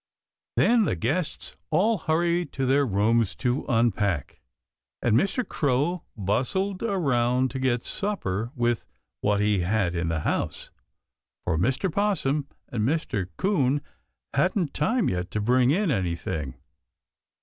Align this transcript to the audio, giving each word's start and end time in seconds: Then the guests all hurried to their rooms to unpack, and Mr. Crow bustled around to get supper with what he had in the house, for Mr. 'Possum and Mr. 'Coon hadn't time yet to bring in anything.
Then 0.57 0.85
the 0.85 0.95
guests 0.95 1.55
all 1.69 1.99
hurried 1.99 2.51
to 2.53 2.65
their 2.65 2.87
rooms 2.87 3.35
to 3.35 3.67
unpack, 3.69 4.41
and 4.99 5.15
Mr. 5.15 5.47
Crow 5.47 6.01
bustled 6.17 6.81
around 6.81 7.51
to 7.51 7.59
get 7.59 7.83
supper 7.83 8.51
with 8.55 8.83
what 9.19 9.41
he 9.41 9.59
had 9.59 9.93
in 9.93 10.07
the 10.07 10.21
house, 10.21 10.71
for 11.45 11.55
Mr. 11.55 11.93
'Possum 11.93 12.47
and 12.69 12.81
Mr. 12.83 13.27
'Coon 13.37 13.79
hadn't 14.33 14.73
time 14.73 15.07
yet 15.07 15.29
to 15.29 15.39
bring 15.39 15.69
in 15.69 15.91
anything. 15.91 16.55